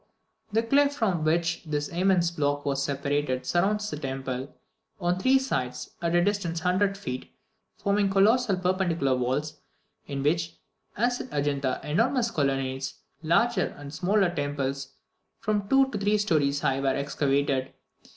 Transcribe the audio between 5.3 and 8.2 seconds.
sides, at a distance of 100 feet, forming